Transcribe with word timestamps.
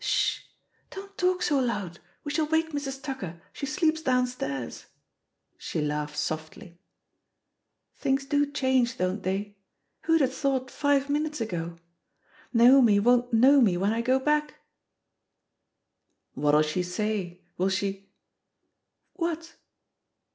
"Sh! 0.03 0.39
don't 0.89 1.15
talk 1.15 1.43
so 1.43 1.59
loud, 1.59 1.99
we 2.23 2.31
shall 2.31 2.47
wake 2.47 2.71
Mrs. 2.71 3.03
Tucker; 3.03 3.39
she 3.53 3.67
sleeps 3.67 4.01
downstairs." 4.01 4.87
She 5.59 5.79
laughed 5.79 6.17
softly. 6.17 6.79
"Things 7.93 8.25
do 8.25 8.51
change, 8.51 8.97
don't 8.97 9.21
they— 9.21 9.57
^who'd 10.05 10.21
have 10.21 10.33
thought 10.33 10.71
five 10.71 11.07
minutes 11.07 11.39
ago? 11.39 11.77
Naomi 12.51 12.99
won't 12.99 13.31
know 13.31 13.61
me 13.61 13.77
when 13.77 13.93
I 13.93 14.01
go 14.01 14.17
back 14.17 14.55
1" 16.33 16.43
"What'U 16.55 16.63
she 16.63 16.81
say? 16.81 17.41
WiU 17.59 17.69
she" 17.71 18.09
"What?" 19.17 19.53